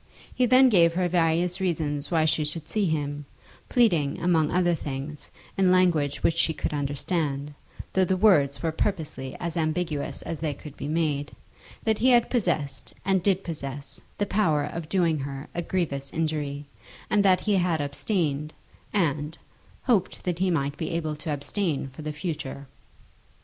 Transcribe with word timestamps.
He 0.33 0.47
then 0.47 0.69
gave 0.69 0.95
her 0.95 1.07
various 1.07 1.61
reasons 1.61 2.09
why 2.09 2.25
she 2.25 2.43
should 2.43 2.67
see 2.67 2.87
him, 2.87 3.25
pleading, 3.69 4.19
among 4.19 4.49
other 4.49 4.73
things, 4.73 5.29
in 5.59 5.69
language 5.71 6.23
which 6.23 6.33
she 6.37 6.55
could 6.55 6.73
understand, 6.73 7.53
though 7.93 8.03
the 8.05 8.17
words 8.17 8.63
were 8.63 8.71
purposely 8.71 9.37
as 9.39 9.55
ambiguous 9.55 10.23
as 10.23 10.39
they 10.39 10.55
could 10.55 10.75
be 10.75 10.87
made, 10.87 11.33
that 11.83 11.99
he 11.99 12.09
had 12.09 12.31
possessed 12.31 12.95
and 13.05 13.21
did 13.21 13.43
possess 13.43 14.01
the 14.17 14.25
power 14.25 14.63
of 14.63 14.89
doing 14.89 15.19
her 15.19 15.47
a 15.53 15.61
grievous 15.61 16.11
injury, 16.11 16.65
and 17.07 17.23
that 17.23 17.41
he 17.41 17.53
had 17.57 17.79
abstained, 17.79 18.55
and 18.91 19.37
hoped 19.83 20.23
that 20.23 20.39
he 20.39 20.49
might 20.49 20.77
be 20.77 20.89
able 20.89 21.15
to 21.15 21.31
abstain 21.31 21.87
for 21.89 22.01
the 22.01 22.11
future. 22.11 22.65